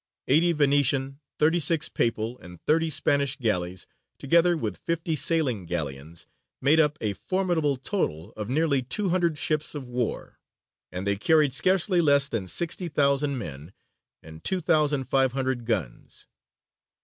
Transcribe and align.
Eighty 0.27 0.51
Venetian, 0.51 1.19
thirty 1.37 1.59
six 1.59 1.87
Papal, 1.87 2.39
and 2.39 2.59
thirty 2.65 2.89
Spanish 2.89 3.37
galleys, 3.37 3.85
together 4.17 4.57
with 4.57 4.75
fifty 4.79 5.15
sailing 5.15 5.67
galleons, 5.67 6.25
made 6.59 6.79
up 6.79 6.97
a 6.99 7.13
formidable 7.13 7.77
total 7.77 8.31
of 8.35 8.49
nearly 8.49 8.81
two 8.81 9.09
hundred 9.09 9.37
ships 9.37 9.75
of 9.75 9.87
war, 9.87 10.39
and 10.91 11.05
they 11.05 11.17
carried 11.17 11.53
scarcely 11.53 12.01
less 12.01 12.27
than 12.27 12.47
sixty 12.47 12.87
thousand 12.87 13.37
men, 13.37 13.73
and 14.23 14.43
two 14.43 14.59
thousand 14.59 15.03
five 15.03 15.33
hundred 15.33 15.65
guns. 15.65 16.25